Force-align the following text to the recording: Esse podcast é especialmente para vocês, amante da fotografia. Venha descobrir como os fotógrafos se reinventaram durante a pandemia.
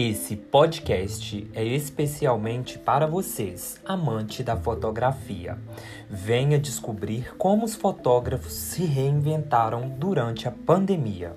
Esse 0.00 0.36
podcast 0.36 1.50
é 1.52 1.64
especialmente 1.64 2.78
para 2.78 3.04
vocês, 3.04 3.80
amante 3.84 4.44
da 4.44 4.56
fotografia. 4.56 5.58
Venha 6.08 6.56
descobrir 6.56 7.34
como 7.36 7.64
os 7.64 7.74
fotógrafos 7.74 8.52
se 8.52 8.84
reinventaram 8.84 9.88
durante 9.88 10.46
a 10.46 10.52
pandemia. 10.52 11.34